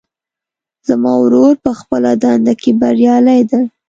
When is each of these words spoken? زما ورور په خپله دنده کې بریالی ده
زما 0.87 1.13
ورور 1.23 1.53
په 1.65 1.71
خپله 1.79 2.11
دنده 2.23 2.53
کې 2.61 2.71
بریالی 2.81 3.41
ده 3.49 3.59